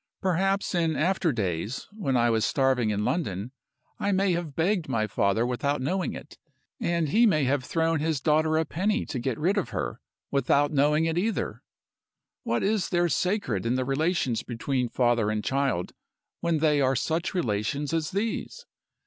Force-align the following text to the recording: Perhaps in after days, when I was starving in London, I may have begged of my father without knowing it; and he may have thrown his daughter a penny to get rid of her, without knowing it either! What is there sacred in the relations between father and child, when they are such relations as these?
Perhaps 0.19 0.73
in 0.73 0.95
after 0.95 1.31
days, 1.31 1.87
when 1.91 2.17
I 2.17 2.31
was 2.31 2.43
starving 2.43 2.89
in 2.89 3.05
London, 3.05 3.51
I 3.99 4.11
may 4.11 4.31
have 4.31 4.55
begged 4.55 4.87
of 4.87 4.89
my 4.89 5.05
father 5.05 5.45
without 5.45 5.79
knowing 5.79 6.13
it; 6.15 6.39
and 6.79 7.09
he 7.09 7.27
may 7.27 7.43
have 7.43 7.63
thrown 7.63 7.99
his 7.99 8.19
daughter 8.19 8.57
a 8.57 8.65
penny 8.65 9.05
to 9.05 9.19
get 9.19 9.37
rid 9.37 9.59
of 9.59 9.69
her, 9.69 10.01
without 10.31 10.71
knowing 10.71 11.05
it 11.05 11.19
either! 11.19 11.61
What 12.41 12.63
is 12.63 12.89
there 12.89 13.09
sacred 13.09 13.63
in 13.63 13.75
the 13.75 13.85
relations 13.85 14.41
between 14.41 14.89
father 14.89 15.29
and 15.29 15.43
child, 15.43 15.93
when 16.39 16.57
they 16.57 16.81
are 16.81 16.95
such 16.95 17.35
relations 17.35 17.93
as 17.93 18.09
these? 18.09 18.65